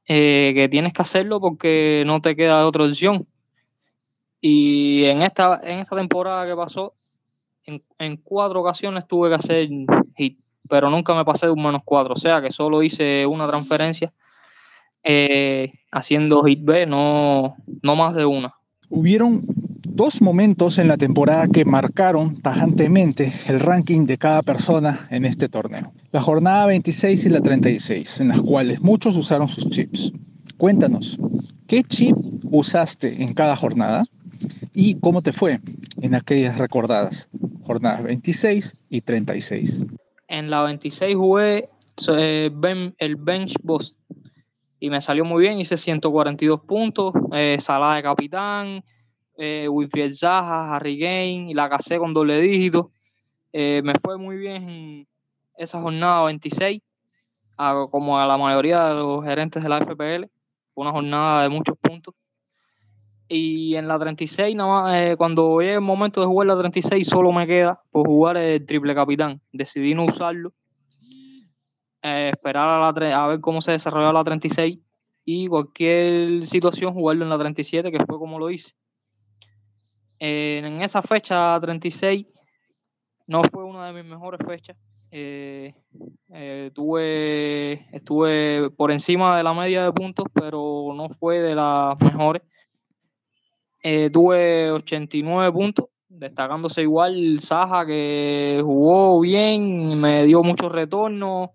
eh, 0.08 0.52
que 0.56 0.70
tienes 0.70 0.94
que 0.94 1.02
hacerlo 1.02 1.40
porque 1.40 2.04
no 2.06 2.22
te 2.22 2.36
queda 2.36 2.66
otra 2.66 2.86
opción. 2.86 3.28
Y 4.42 5.06
en 5.06 5.22
esta, 5.22 5.60
en 5.64 5.80
esta 5.80 5.96
temporada 5.96 6.48
que 6.48 6.56
pasó, 6.56 6.96
en, 7.66 8.18
cuatro 8.18 8.62
ocasiones 8.62 9.08
tuve 9.08 9.30
que 9.30 9.36
hacer 9.36 9.70
hit, 10.16 10.40
pero 10.68 10.90
nunca 10.90 11.14
me 11.14 11.26
pasé 11.26 11.46
de 11.46 11.52
un 11.52 11.62
menos 11.62 11.82
cuatro, 11.86 12.14
o 12.14 12.18
sea 12.18 12.42
que 12.42 12.52
solo 12.52 12.82
hice 12.82 13.26
una 13.28 13.48
transferencia 13.48 14.12
eh, 15.04 15.74
haciendo 15.92 16.44
hit 16.44 16.64
B, 16.64 16.86
no, 16.86 17.56
no 17.84 17.96
más 17.96 18.16
de 18.16 18.26
una. 18.26 18.56
Hubieron 18.90 19.44
dos 20.00 20.22
momentos 20.22 20.78
en 20.78 20.88
la 20.88 20.96
temporada 20.96 21.50
que 21.50 21.66
marcaron 21.66 22.42
tajantemente 22.42 23.34
el 23.48 23.60
ranking 23.60 24.06
de 24.06 24.18
cada 24.18 24.42
persona 24.42 25.10
en 25.12 25.26
este 25.26 25.50
torneo. 25.50 25.92
La 26.14 26.22
jornada 26.22 26.68
26 26.68 27.26
y 27.26 27.30
la 27.30 27.42
36, 27.42 28.22
en 28.22 28.30
las 28.30 28.40
cuales 28.40 28.80
muchos 28.80 29.18
usaron 29.18 29.50
sus 29.50 29.70
chips. 29.70 30.14
Cuéntanos, 30.56 31.20
¿qué 31.68 31.84
chip 31.84 32.16
usaste 32.44 33.22
en 33.22 33.34
cada 33.34 33.58
jornada 33.58 34.06
y 34.74 34.96
cómo 35.02 35.22
te 35.22 35.34
fue 35.34 35.60
en 36.02 36.16
aquellas 36.16 36.58
recordadas 36.58 37.28
jornadas 37.64 38.02
26 38.04 38.78
y 38.90 39.02
36? 39.02 39.84
En 40.30 40.50
la 40.50 40.64
26 40.64 41.14
jugué 41.18 41.68
eh, 42.08 42.50
el 43.00 43.16
Bench 43.18 43.54
Boss 43.64 43.98
y 44.80 44.90
me 44.90 45.02
salió 45.02 45.26
muy 45.26 45.42
bien, 45.44 45.60
hice 45.60 45.76
142 45.76 46.62
puntos, 46.62 47.12
eh, 47.34 47.58
de 47.60 48.02
capitán, 48.02 48.82
eh, 49.40 49.68
Wilfried 49.70 50.12
Zaha, 50.12 50.76
Harry 50.76 51.00
Kane, 51.00 51.50
y 51.50 51.54
la 51.54 51.70
casé 51.70 51.98
con 51.98 52.14
doble 52.14 52.42
dígito. 52.42 52.92
Eh, 53.54 53.82
me 53.84 53.94
fue 53.96 54.18
muy 54.18 54.38
bien 54.38 55.08
esa 55.56 55.82
jornada 55.82 56.26
26, 56.26 56.82
como 57.90 58.20
a 58.20 58.28
la 58.28 58.38
mayoría 58.38 58.86
de 58.90 58.96
los 58.96 59.24
gerentes 59.24 59.64
de 59.64 59.70
la 59.70 59.80
FPL, 59.80 60.30
fue 60.74 60.84
una 60.84 60.92
jornada 60.92 61.44
de 61.44 61.50
muchos 61.50 61.78
puntos. 61.78 62.14
Y 63.28 63.76
en 63.76 63.88
la 63.88 63.98
36, 63.98 64.56
nada 64.56 64.84
más, 64.84 64.96
eh, 64.96 65.16
cuando 65.16 65.60
llegue 65.60 65.76
el 65.76 65.82
momento 65.82 66.20
de 66.20 66.28
jugar 66.28 66.48
la 66.48 66.58
36, 66.58 67.08
solo 67.08 67.32
me 67.32 67.48
queda 67.48 67.82
por 67.92 68.08
jugar 68.08 68.38
el 68.38 68.66
triple 68.66 68.94
capitán. 68.94 69.40
Decidí 69.52 69.94
no 69.94 70.06
usarlo 70.06 70.54
eh, 72.02 72.32
esperar 72.34 72.68
a, 72.68 72.80
la, 72.80 73.24
a 73.24 73.28
ver 73.28 73.40
cómo 73.40 73.62
se 73.62 73.72
desarrolla 73.72 74.12
la 74.12 74.24
36 74.24 74.80
y 75.26 75.48
cualquier 75.48 76.46
situación 76.46 76.94
jugarlo 76.94 77.24
en 77.24 77.30
la 77.30 77.38
37, 77.38 77.92
que 77.92 78.06
fue 78.06 78.18
como 78.18 78.40
lo 78.40 78.50
hice. 78.50 78.74
Eh, 80.64 80.68
en 80.68 80.82
esa 80.82 81.02
fecha 81.02 81.58
36 81.60 82.26
no 83.28 83.42
fue 83.44 83.64
una 83.64 83.88
de 83.88 83.94
mis 83.94 84.10
mejores 84.10 84.40
fechas. 84.46 84.78
Eh, 85.12 85.74
tuve, 86.74 87.88
estuve 87.96 88.70
por 88.72 88.92
encima 88.92 89.38
de 89.38 89.44
la 89.44 89.54
media 89.54 89.84
de 89.84 89.92
puntos, 89.92 90.26
pero 90.34 90.92
no 90.96 91.10
fue 91.10 91.40
de 91.40 91.56
las 91.56 92.00
mejores. 92.00 92.44
tuve 94.12 94.72
89 94.72 95.52
puntos, 95.52 95.86
destacándose 96.08 96.82
igual 96.82 97.40
Saja, 97.40 97.86
que 97.86 98.62
jugó 98.64 99.20
bien, 99.20 100.00
me 100.00 100.26
dio 100.26 100.44
muchos 100.44 100.72
retornos 100.72 101.50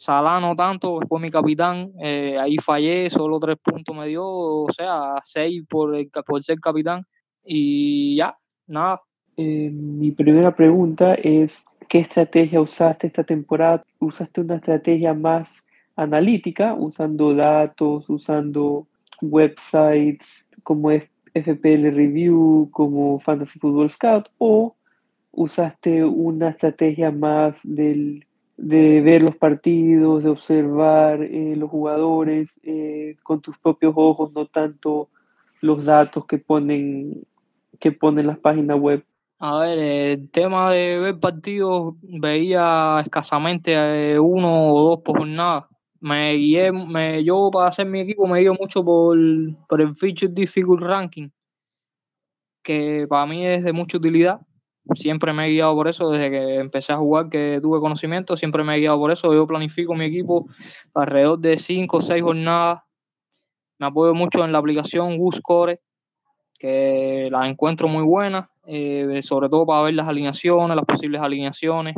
Salah 0.00 0.38
no 0.38 0.54
tanto, 0.54 1.00
fue 1.08 1.18
mi 1.18 1.28
capitán, 1.28 1.90
eh, 2.00 2.38
ahí 2.38 2.56
fallé, 2.58 3.10
solo 3.10 3.40
tres 3.40 3.56
puntos 3.60 3.96
me 3.96 4.06
dio, 4.06 4.24
o 4.24 4.68
sea, 4.70 5.14
seis 5.24 5.64
por, 5.68 5.92
por 6.24 6.44
ser 6.44 6.60
capitán 6.60 7.04
y 7.44 8.16
ya, 8.16 8.38
nada. 8.66 9.02
Eh, 9.36 9.70
mi 9.70 10.10
primera 10.10 10.54
pregunta 10.54 11.14
es, 11.14 11.64
¿qué 11.88 12.00
estrategia 12.00 12.60
usaste 12.60 13.06
esta 13.06 13.24
temporada? 13.24 13.84
¿Usaste 14.00 14.40
una 14.40 14.56
estrategia 14.56 15.14
más 15.14 15.48
analítica, 15.96 16.74
usando 16.74 17.34
datos, 17.34 18.08
usando 18.08 18.86
websites 19.20 20.26
como 20.62 20.90
FPL 20.90 21.90
Review, 21.94 22.68
como 22.72 23.20
Fantasy 23.20 23.58
Football 23.58 23.90
Scout, 23.90 24.28
o 24.38 24.76
usaste 25.32 26.04
una 26.04 26.50
estrategia 26.50 27.10
más 27.10 27.58
del 27.62 28.24
de 28.56 29.00
ver 29.00 29.22
los 29.22 29.36
partidos, 29.36 30.24
de 30.24 30.30
observar 30.30 31.22
eh, 31.22 31.54
los 31.56 31.70
jugadores 31.70 32.50
eh, 32.64 33.16
con 33.22 33.40
tus 33.40 33.56
propios 33.56 33.94
ojos, 33.96 34.32
no 34.32 34.46
tanto 34.46 35.10
los 35.60 35.84
datos 35.84 36.26
que 36.26 36.38
ponen, 36.38 37.26
que 37.80 37.92
ponen 37.92 38.26
las 38.26 38.38
páginas 38.38 38.78
web. 38.78 39.04
A 39.40 39.58
ver, 39.58 39.78
el 39.78 40.30
tema 40.30 40.72
de 40.72 40.98
ver 40.98 41.20
partidos 41.20 41.94
veía 42.02 43.00
escasamente 43.02 43.72
eh, 43.74 44.18
uno 44.18 44.72
o 44.72 44.82
dos 44.90 45.00
por 45.04 45.18
jornada. 45.18 45.68
Me 46.00 46.34
guié, 46.34 46.72
me, 46.72 47.22
yo 47.24 47.50
para 47.52 47.68
hacer 47.68 47.86
mi 47.86 48.00
equipo 48.00 48.26
me 48.26 48.40
guío 48.40 48.54
mucho 48.54 48.84
por, 48.84 49.16
por 49.68 49.80
el 49.80 49.96
Feature 49.96 50.32
Difficult 50.32 50.82
Ranking, 50.82 51.28
que 52.62 53.06
para 53.08 53.26
mí 53.26 53.46
es 53.46 53.64
de 53.64 53.72
mucha 53.72 53.98
utilidad 53.98 54.40
siempre 54.94 55.32
me 55.32 55.46
he 55.46 55.50
guiado 55.50 55.74
por 55.74 55.88
eso, 55.88 56.10
desde 56.10 56.30
que 56.30 56.54
empecé 56.56 56.92
a 56.92 56.96
jugar, 56.96 57.28
que 57.28 57.58
tuve 57.62 57.80
conocimiento, 57.80 58.36
siempre 58.36 58.64
me 58.64 58.76
he 58.76 58.80
guiado 58.80 58.98
por 58.98 59.10
eso. 59.10 59.32
Yo 59.34 59.46
planifico 59.46 59.94
mi 59.94 60.06
equipo 60.06 60.46
alrededor 60.94 61.38
de 61.38 61.58
5 61.58 61.96
o 61.96 62.00
6 62.00 62.22
jornadas. 62.22 62.82
Me 63.78 63.86
apoyo 63.86 64.14
mucho 64.14 64.44
en 64.44 64.52
la 64.52 64.58
aplicación 64.58 65.16
WooScore, 65.18 65.80
que 66.58 67.28
la 67.30 67.48
encuentro 67.48 67.88
muy 67.88 68.02
buena, 68.02 68.50
eh, 68.66 69.20
sobre 69.22 69.48
todo 69.48 69.64
para 69.66 69.82
ver 69.82 69.94
las 69.94 70.08
alineaciones, 70.08 70.76
las 70.76 70.84
posibles 70.84 71.20
alineaciones. 71.20 71.94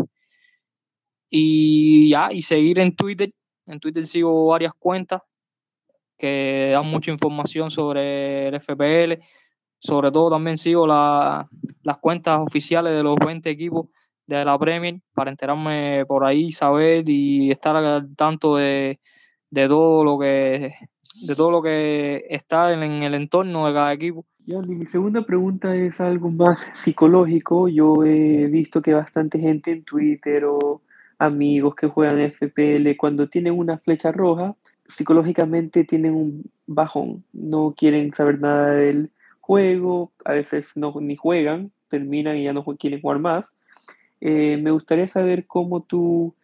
Y 1.30 2.10
ya, 2.10 2.32
y 2.32 2.42
seguir 2.42 2.78
en 2.80 2.94
Twitter. 2.94 3.32
En 3.66 3.80
Twitter 3.80 4.06
sigo 4.06 4.46
varias 4.46 4.72
cuentas 4.74 5.22
que 6.18 6.70
dan 6.72 6.86
mucha 6.86 7.10
información 7.10 7.70
sobre 7.70 8.48
el 8.48 8.60
FPL 8.60 9.22
sobre 9.80 10.12
todo 10.12 10.30
también 10.30 10.58
sigo 10.58 10.86
las 10.86 11.98
cuentas 12.00 12.38
oficiales 12.38 12.94
de 12.94 13.02
los 13.02 13.16
20 13.16 13.48
equipos 13.48 13.86
de 14.26 14.44
la 14.44 14.58
Premier 14.58 15.00
para 15.14 15.30
enterarme 15.30 16.04
por 16.06 16.24
ahí, 16.24 16.52
saber 16.52 17.08
y 17.08 17.50
estar 17.50 17.74
al 17.74 18.14
tanto 18.14 18.56
de, 18.56 19.00
todo 19.52 20.04
lo 20.04 20.18
que 20.18 20.74
de 21.14 21.34
todo 21.34 21.50
lo 21.50 21.62
que 21.62 22.26
está 22.30 22.72
en, 22.72 23.02
el 23.02 23.14
entorno 23.14 23.66
de 23.66 23.72
cada 23.72 23.92
equipo. 23.92 24.24
mi 24.46 24.86
segunda 24.86 25.22
pregunta 25.22 25.74
es 25.74 26.00
algo 26.00 26.30
más 26.30 26.58
psicológico. 26.74 27.68
Yo 27.68 28.04
he 28.04 28.46
visto 28.46 28.82
que 28.82 28.94
bastante 28.94 29.38
gente 29.38 29.72
en 29.72 29.84
Twitter 29.84 30.44
o 30.44 30.82
amigos 31.18 31.74
que 31.74 31.86
juegan 31.86 32.20
FPL, 32.20 32.96
cuando 32.96 33.28
tienen 33.28 33.58
una 33.58 33.78
flecha 33.78 34.10
roja, 34.10 34.56
psicológicamente 34.88 35.84
tienen 35.84 36.14
un 36.14 36.50
bajón, 36.66 37.24
no 37.32 37.74
quieren 37.76 38.12
saber 38.14 38.40
nada 38.40 38.72
del 38.72 39.10
juego, 39.40 40.12
a 40.24 40.32
veces 40.32 40.76
no 40.76 40.94
ni 41.00 41.16
juegan, 41.16 41.72
terminan 41.88 42.36
y 42.36 42.44
ya 42.44 42.52
no 42.52 42.64
quieren 42.64 43.00
jugar 43.00 43.18
más. 43.18 43.50
Eh, 44.20 44.58
me 44.62 44.70
gustaría 44.70 45.06
saber 45.08 45.46
cómo 45.46 45.82
tú 45.82 46.34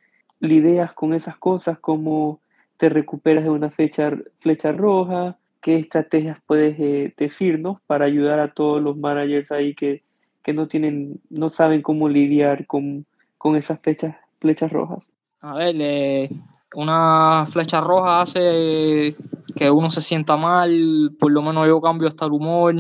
lidias 0.40 0.92
con 0.92 1.14
esas 1.14 1.36
cosas, 1.36 1.78
cómo 1.78 2.40
te 2.76 2.88
recuperas 2.88 3.44
de 3.44 3.50
una 3.50 3.70
flecha, 3.70 4.12
flecha 4.40 4.72
roja, 4.72 5.36
qué 5.60 5.76
estrategias 5.76 6.38
puedes 6.46 6.78
eh, 6.78 7.12
decirnos 7.16 7.78
para 7.86 8.04
ayudar 8.04 8.38
a 8.38 8.52
todos 8.52 8.80
los 8.82 8.96
managers 8.96 9.50
ahí 9.50 9.74
que, 9.74 10.02
que 10.42 10.52
no 10.52 10.68
tienen, 10.68 11.20
no 11.30 11.48
saben 11.48 11.82
cómo 11.82 12.08
lidiar 12.08 12.66
con, 12.66 13.06
con 13.38 13.56
esas 13.56 13.80
flechas, 13.80 14.16
flechas 14.40 14.72
rojas. 14.72 15.10
A 15.40 15.54
ver, 15.54 16.30
una 16.74 17.46
flecha 17.48 17.80
roja 17.80 18.20
hace 18.20 19.14
que 19.54 19.70
uno 19.70 19.90
se 19.90 20.02
sienta 20.02 20.36
mal, 20.36 21.16
por 21.18 21.32
lo 21.32 21.42
menos 21.42 21.66
yo 21.66 21.80
cambio 21.80 22.08
hasta 22.08 22.26
el 22.26 22.32
humor, 22.32 22.74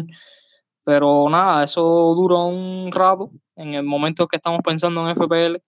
pero 0.84 1.28
nada, 1.28 1.64
eso 1.64 1.82
dura 2.14 2.38
un 2.38 2.92
rato 2.92 3.30
en 3.56 3.74
el 3.74 3.84
momento 3.84 4.28
que 4.28 4.36
estamos 4.36 4.60
pensando 4.62 5.08
en 5.08 5.16
FPL, 5.16 5.62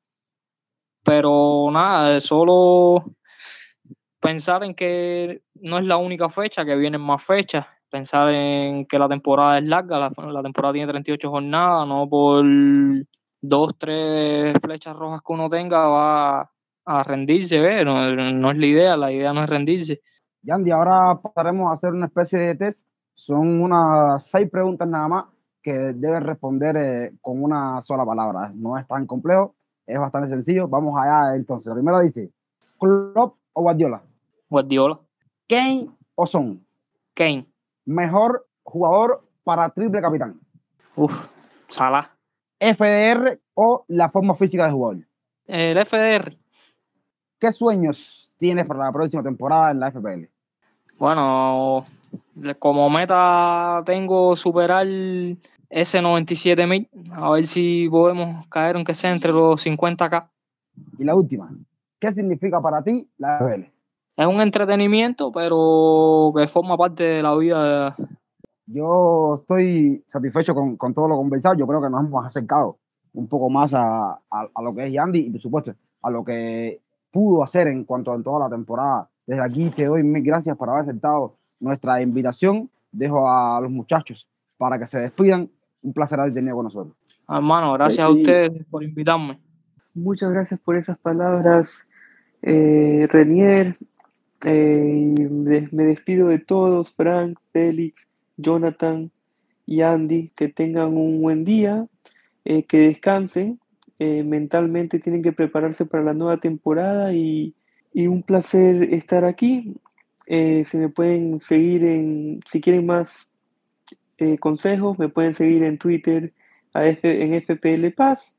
pero 1.02 1.68
nada, 1.72 2.20
solo 2.20 3.04
pensar 4.20 4.64
en 4.64 4.74
que 4.74 5.42
no 5.54 5.78
es 5.78 5.84
la 5.84 5.96
única 5.96 6.28
fecha, 6.28 6.64
que 6.64 6.76
vienen 6.76 7.00
más 7.00 7.22
fechas, 7.22 7.66
pensar 7.90 8.32
en 8.34 8.86
que 8.86 8.98
la 8.98 9.08
temporada 9.08 9.58
es 9.58 9.64
larga, 9.64 9.98
la, 9.98 10.42
temporada 10.42 10.72
tiene 10.72 10.90
38 10.90 11.30
jornadas, 11.30 11.88
no 11.88 12.08
por 12.08 12.44
dos, 13.40 13.78
tres 13.78 14.54
flechas 14.60 14.96
rojas 14.96 15.22
que 15.24 15.32
uno 15.32 15.48
tenga 15.48 15.86
va 15.86 16.50
a 16.84 17.02
rendirse, 17.02 17.58
¿ve? 17.60 17.84
No, 17.84 18.14
no, 18.14 18.50
es 18.50 18.56
la 18.56 18.66
idea, 18.66 18.96
la 18.96 19.12
idea 19.12 19.32
no 19.32 19.44
es 19.44 19.50
rendirse. 19.50 20.00
Yandy, 20.42 20.70
ahora 20.70 21.20
pasaremos 21.20 21.70
a 21.70 21.74
hacer 21.74 21.92
una 21.92 22.06
especie 22.06 22.38
de 22.38 22.54
test. 22.54 22.86
Son 23.14 23.60
unas 23.60 24.26
seis 24.26 24.48
preguntas 24.50 24.88
nada 24.88 25.08
más 25.08 25.24
que 25.62 25.72
deben 25.72 26.22
responder 26.22 26.76
eh, 26.76 27.12
con 27.20 27.42
una 27.42 27.82
sola 27.82 28.06
palabra. 28.06 28.52
No 28.54 28.78
es 28.78 28.86
tan 28.86 29.06
complejo, 29.06 29.54
es 29.86 29.98
bastante 29.98 30.30
sencillo. 30.30 30.68
Vamos 30.68 30.94
allá 30.98 31.34
entonces. 31.36 31.66
La 31.66 31.74
primera 31.74 32.00
dice, 32.00 32.30
¿Klopp 32.78 33.36
o 33.52 33.62
Guardiola? 33.62 34.02
Guardiola. 34.48 35.00
¿Kane 35.48 35.88
o 36.14 36.26
Son? 36.26 36.64
Kane. 37.14 37.46
Mejor 37.84 38.46
jugador 38.62 39.26
para 39.44 39.70
triple 39.70 40.00
capitán. 40.00 40.40
Uf, 40.96 41.14
Salah. 41.68 42.08
FDR 42.60 43.40
o 43.54 43.84
la 43.88 44.08
forma 44.08 44.34
física 44.34 44.66
de 44.66 44.72
jugador. 44.72 45.06
El 45.46 45.84
FDR. 45.84 46.36
¿Qué 47.38 47.52
sueños 47.52 48.30
tienes 48.38 48.66
para 48.66 48.84
la 48.84 48.92
próxima 48.92 49.22
temporada 49.22 49.70
en 49.70 49.80
la 49.80 49.90
FPL? 49.90 50.28
Bueno, 50.98 51.84
como 52.58 52.90
meta 52.90 53.82
tengo 53.86 54.34
superar 54.34 54.86
ese 55.70 56.02
97 56.02 56.66
mil, 56.66 56.88
a 57.12 57.30
ver 57.30 57.46
si 57.46 57.88
podemos 57.88 58.46
caer 58.48 58.76
aunque 58.76 58.94
sea 58.94 59.12
entre 59.12 59.30
los 59.30 59.64
50k. 59.64 60.28
Y 60.98 61.04
la 61.04 61.14
última, 61.14 61.50
¿qué 62.00 62.10
significa 62.10 62.60
para 62.60 62.82
ti 62.82 63.08
la 63.18 63.38
FPL? 63.38 63.77
Es 64.18 64.26
un 64.26 64.40
entretenimiento, 64.40 65.30
pero 65.30 66.32
que 66.36 66.48
forma 66.48 66.76
parte 66.76 67.04
de 67.04 67.22
la 67.22 67.36
vida. 67.36 67.94
Yo 68.66 69.36
estoy 69.40 70.02
satisfecho 70.08 70.56
con, 70.56 70.76
con 70.76 70.92
todo 70.92 71.06
lo 71.06 71.14
conversado. 71.14 71.54
Yo 71.54 71.68
creo 71.68 71.80
que 71.80 71.88
nos 71.88 72.04
hemos 72.04 72.26
acercado 72.26 72.78
un 73.12 73.28
poco 73.28 73.48
más 73.48 73.72
a, 73.74 74.14
a, 74.28 74.48
a 74.52 74.62
lo 74.62 74.74
que 74.74 74.88
es 74.88 74.92
Yandy 74.92 75.20
y, 75.20 75.30
por 75.30 75.40
supuesto, 75.40 75.74
a 76.02 76.10
lo 76.10 76.24
que 76.24 76.80
pudo 77.12 77.44
hacer 77.44 77.68
en 77.68 77.84
cuanto 77.84 78.12
a 78.12 78.20
toda 78.20 78.40
la 78.40 78.50
temporada. 78.50 79.08
Desde 79.24 79.40
aquí 79.40 79.70
te 79.70 79.84
doy 79.84 80.02
mil 80.02 80.24
gracias 80.24 80.56
por 80.56 80.68
haber 80.68 80.82
aceptado 80.82 81.36
nuestra 81.60 82.02
invitación. 82.02 82.68
Dejo 82.90 83.30
a 83.30 83.60
los 83.60 83.70
muchachos 83.70 84.26
para 84.56 84.80
que 84.80 84.88
se 84.88 84.98
despidan. 84.98 85.48
Un 85.80 85.92
placer 85.92 86.18
haber 86.18 86.34
tenido 86.34 86.56
con 86.56 86.64
nosotros. 86.64 86.96
Hermano, 87.28 87.72
gracias 87.74 88.04
a 88.04 88.10
ustedes 88.10 88.68
por 88.68 88.82
invitarme. 88.82 89.38
Muchas 89.94 90.32
gracias 90.32 90.58
por 90.58 90.74
esas 90.74 90.98
palabras, 90.98 91.86
eh, 92.42 93.06
Renier. 93.08 93.76
Eh, 94.44 95.28
me 95.72 95.84
despido 95.84 96.28
de 96.28 96.38
todos, 96.38 96.92
Frank, 96.94 97.38
Félix, 97.52 98.06
Jonathan 98.36 99.10
y 99.66 99.82
Andy. 99.82 100.30
Que 100.36 100.48
tengan 100.48 100.96
un 100.96 101.20
buen 101.20 101.44
día, 101.44 101.86
eh, 102.44 102.64
que 102.64 102.78
descansen 102.78 103.58
eh, 104.00 104.22
mentalmente 104.22 105.00
tienen 105.00 105.22
que 105.22 105.32
prepararse 105.32 105.84
para 105.84 106.04
la 106.04 106.14
nueva 106.14 106.38
temporada 106.38 107.12
y, 107.12 107.54
y 107.92 108.06
un 108.06 108.22
placer 108.22 108.94
estar 108.94 109.24
aquí. 109.24 109.74
Se 110.26 110.68
me 110.74 110.90
pueden 110.90 111.40
seguir 111.40 111.84
en, 111.84 112.40
si 112.50 112.60
quieren 112.60 112.84
más 112.84 113.30
consejos, 114.40 114.98
me 114.98 115.08
pueden 115.08 115.34
seguir 115.34 115.62
en 115.62 115.78
Twitter 115.78 116.32
a 116.74 116.86
en 116.86 117.42
FPL 117.42 117.90
Paz 117.96 118.36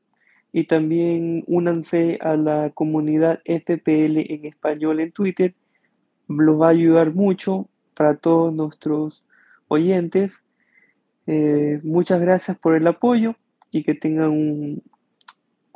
y 0.52 0.64
también 0.64 1.44
únanse 1.46 2.18
a 2.20 2.36
la 2.36 2.70
comunidad 2.70 3.40
FPL 3.44 4.32
en 4.32 4.46
español 4.46 5.00
en 5.00 5.12
Twitter. 5.12 5.54
Los 6.30 6.60
va 6.60 6.68
a 6.68 6.70
ayudar 6.70 7.14
mucho 7.14 7.68
para 7.94 8.16
todos 8.16 8.52
nuestros 8.52 9.26
oyentes. 9.68 10.32
muchas 11.82 12.20
gracias 12.20 12.58
por 12.58 12.74
el 12.74 12.86
apoyo 12.86 13.34
y 13.70 13.84
que 13.84 13.94
tengan 13.94 14.30
un, 14.30 14.82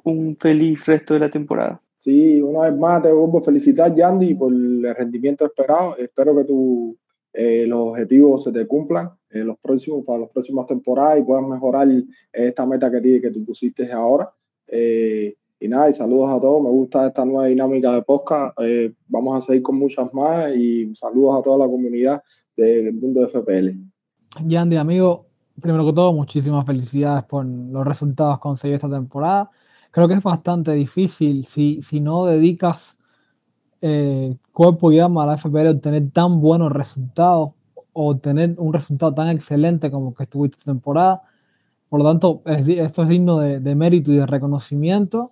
un 0.04 0.36
feliz 0.36 0.84
resto 0.86 1.14
de 1.14 1.20
la 1.20 1.30
temporada. 1.30 1.80
Sí, 1.96 2.40
una 2.42 2.68
vez 2.68 2.78
más 2.78 3.02
te 3.02 3.10
vuelvo 3.10 3.38
a 3.38 3.42
felicitar, 3.42 3.94
Yandy, 3.94 4.34
por 4.34 4.52
el 4.52 4.94
rendimiento 4.94 5.46
esperado. 5.46 5.96
Espero 5.96 6.36
que 6.36 6.44
tu, 6.44 6.96
eh, 7.32 7.64
los 7.66 7.80
objetivos 7.80 8.44
se 8.44 8.52
te 8.52 8.66
cumplan 8.66 9.10
eh, 9.30 9.42
los 9.42 9.58
próximos, 9.58 10.04
para 10.04 10.20
las 10.20 10.30
próximas 10.30 10.66
temporadas 10.66 11.18
y 11.18 11.22
puedas 11.22 11.46
mejorar 11.46 11.88
esta 12.32 12.66
meta 12.66 12.90
que, 12.90 13.20
que 13.20 13.30
tú 13.30 13.44
pusiste 13.44 13.90
ahora. 13.90 14.30
Eh, 14.68 15.34
y 15.64 15.68
nada, 15.68 15.90
y 15.90 15.94
saludos 15.94 16.30
a 16.30 16.40
todos. 16.40 16.62
Me 16.62 16.70
gusta 16.70 17.06
esta 17.06 17.24
nueva 17.24 17.46
dinámica 17.46 17.92
de 17.92 18.02
podcast. 18.02 18.58
Eh, 18.60 18.92
vamos 19.08 19.42
a 19.42 19.46
seguir 19.46 19.62
con 19.62 19.78
muchas 19.78 20.12
más 20.12 20.54
y 20.54 20.94
saludos 20.94 21.40
a 21.40 21.42
toda 21.42 21.58
la 21.58 21.66
comunidad 21.66 22.22
del 22.56 22.92
mundo 22.94 23.20
de 23.20 23.28
FPL. 23.28 24.46
Yandy, 24.46 24.76
amigo, 24.76 25.26
primero 25.60 25.86
que 25.86 25.92
todo, 25.92 26.12
muchísimas 26.12 26.66
felicidades 26.66 27.24
por 27.24 27.44
los 27.44 27.86
resultados 27.86 28.38
conseguidos 28.38 28.84
esta 28.84 28.94
temporada 28.94 29.50
creo 29.94 30.08
que 30.08 30.14
es 30.14 30.22
bastante 30.24 30.72
difícil 30.72 31.46
si, 31.46 31.80
si 31.80 32.00
no 32.00 32.26
dedicas 32.26 32.98
eh, 33.80 34.36
cuerpo 34.52 34.90
y 34.90 34.98
alma 34.98 35.22
a 35.22 35.26
la 35.26 35.36
FPL 35.36 35.68
obtener 35.68 36.10
tan 36.10 36.40
buenos 36.40 36.72
resultados 36.72 37.50
o 37.92 38.10
obtener 38.10 38.56
un 38.58 38.72
resultado 38.72 39.14
tan 39.14 39.28
excelente 39.28 39.92
como 39.92 40.12
que 40.12 40.24
estuviste 40.24 40.58
temporada. 40.64 41.22
Por 41.88 42.00
lo 42.00 42.10
tanto, 42.10 42.42
esto 42.44 43.02
es 43.04 43.08
digno 43.08 43.38
de, 43.38 43.60
de, 43.60 43.74
mérito 43.76 44.10
y 44.10 44.16
de 44.16 44.26
reconocimiento. 44.26 45.30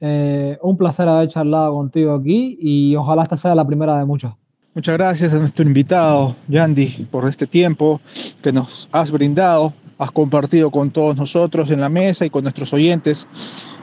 Eh, 0.00 0.58
un 0.62 0.76
placer 0.76 1.08
haber 1.08 1.28
charlado 1.28 1.74
contigo 1.74 2.14
aquí 2.14 2.56
y 2.60 2.94
ojalá 2.94 3.24
esta 3.24 3.36
sea 3.36 3.54
la 3.54 3.66
primera 3.66 3.98
de 3.98 4.04
muchas. 4.04 4.32
Muchas 4.74 4.96
gracias 4.96 5.34
a 5.34 5.38
nuestro 5.38 5.64
invitado, 5.64 6.36
Yandy, 6.46 7.08
por 7.10 7.28
este 7.28 7.48
tiempo 7.48 8.00
que 8.40 8.52
nos 8.52 8.88
has 8.92 9.10
brindado, 9.10 9.72
has 9.98 10.12
compartido 10.12 10.70
con 10.70 10.90
todos 10.90 11.16
nosotros 11.16 11.70
en 11.70 11.80
la 11.80 11.88
mesa 11.88 12.24
y 12.24 12.30
con 12.30 12.44
nuestros 12.44 12.72
oyentes 12.72 13.26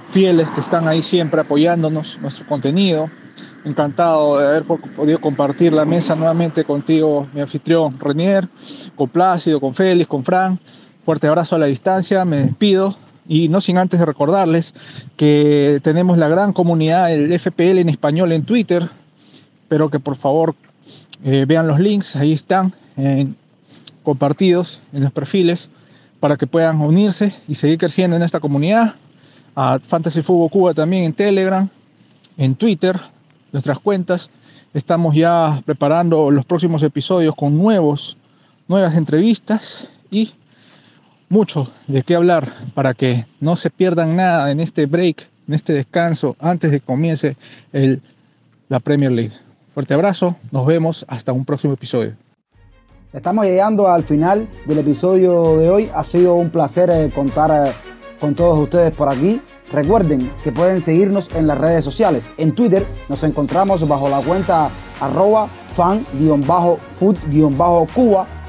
fieles 0.10 0.48
que 0.52 0.62
están 0.62 0.88
ahí 0.88 1.02
siempre 1.02 1.42
apoyándonos, 1.42 2.18
nuestro 2.22 2.48
contenido. 2.48 3.10
Encantado 3.66 4.38
de 4.38 4.48
haber 4.48 4.64
podido 4.64 5.20
compartir 5.20 5.74
la 5.74 5.84
mesa 5.84 6.16
nuevamente 6.16 6.64
contigo, 6.64 7.28
mi 7.34 7.42
anfitrión 7.42 8.00
Renier, 8.00 8.48
con 8.96 9.10
Plácido, 9.10 9.60
con 9.60 9.74
Félix, 9.74 10.08
con 10.08 10.24
Fran. 10.24 10.60
Fuerte 11.04 11.28
abrazo 11.28 11.56
a 11.56 11.60
la 11.60 11.66
distancia, 11.66 12.24
me 12.24 12.38
despido 12.38 12.96
y 13.28 13.50
no 13.50 13.62
sin 13.62 13.78
antes 13.78 14.00
de 14.00 14.06
recordarles 14.06 14.74
que 15.18 15.80
tenemos 15.84 16.18
la 16.18 16.28
gran 16.28 16.54
comunidad 16.54 17.08
del 17.08 17.38
FPL 17.40 17.80
en 17.80 17.90
español 17.90 18.32
en 18.32 18.44
Twitter. 18.44 18.90
Espero 19.64 19.90
que 19.90 20.00
por 20.00 20.16
favor 20.16 20.56
eh, 21.24 21.46
vean 21.48 21.68
los 21.68 21.80
links, 21.80 22.16
ahí 22.16 22.34
están 22.34 22.74
compartidos 24.04 24.80
en 24.94 25.04
los 25.04 25.12
perfiles 25.12 25.70
para 26.22 26.38
que 26.38 26.48
puedan 26.48 26.80
unirse 26.80 27.34
y 27.48 27.56
seguir 27.56 27.78
creciendo 27.78 28.16
en 28.16 28.24
esta 28.24 28.40
comunidad 28.40 28.96
a 29.56 29.80
Fantasy 29.80 30.22
Fútbol 30.22 30.50
Cuba 30.50 30.74
también 30.74 31.04
en 31.04 31.14
Telegram, 31.14 31.70
en 32.38 32.56
Twitter, 32.56 33.00
nuestras 33.52 33.80
cuentas. 33.80 34.30
Estamos 34.74 35.16
ya 35.16 35.62
preparando 35.66 36.30
los 36.32 36.46
próximos 36.46 36.84
episodios 36.84 37.36
con 37.36 37.58
nuevos, 37.58 38.18
nuevas 38.68 38.96
entrevistas 38.96 39.88
y 40.12 40.34
mucho 41.30 41.72
de 41.88 42.04
qué 42.04 42.16
hablar 42.16 42.54
para 42.74 42.94
que 42.94 43.26
no 43.40 43.56
se 43.56 43.70
pierdan 43.70 44.16
nada 44.16 44.52
en 44.52 44.60
este 44.60 44.86
break, 44.86 45.28
en 45.48 45.54
este 45.54 45.74
descanso 45.74 46.36
antes 46.40 46.72
de 46.72 46.80
que 46.80 46.86
comience 46.86 47.38
el, 47.74 48.02
la 48.70 48.80
Premier 48.80 49.12
League. 49.12 49.34
Fuerte 49.74 49.94
abrazo, 49.94 50.38
nos 50.52 50.66
vemos 50.66 51.06
hasta 51.08 51.34
un 51.34 51.46
próximo 51.46 51.74
episodio. 51.74 52.14
Estamos 53.12 53.46
llegando 53.46 53.88
al 53.88 54.04
final 54.04 54.48
del 54.66 54.80
episodio 54.80 55.58
de 55.58 55.70
hoy. 55.70 55.92
Ha 55.94 56.04
sido 56.04 56.36
un 56.36 56.50
placer 56.50 56.90
eh, 56.90 57.10
contar 57.14 57.68
eh, 57.68 57.72
con 58.20 58.36
todos 58.36 58.60
ustedes 58.60 58.92
por 58.94 59.08
aquí. 59.08 59.40
Recuerden 59.72 60.32
que 60.44 60.52
pueden 60.52 60.82
seguirnos 60.82 61.34
en 61.34 61.48
las 61.48 61.58
redes 61.58 61.86
sociales. 61.86 62.30
En 62.38 62.54
Twitter 62.54 62.86
nos 63.10 63.24
encontramos 63.24 63.88
bajo 63.88 64.10
la 64.10 64.20
cuenta 64.20 64.70
arroba 65.00 65.48
fan-food-cuba. 65.76 68.28